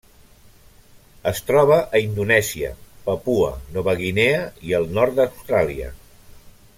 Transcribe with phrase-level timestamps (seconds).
[1.31, 2.71] Es troba a Indonèsia,
[3.09, 5.93] Papua Nova Guinea i el nord d'Austràlia.